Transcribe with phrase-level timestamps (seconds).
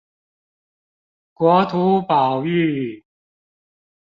[1.35, 3.05] 國土保育